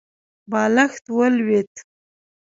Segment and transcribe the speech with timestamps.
[0.51, 1.71] بالښت ولوېد.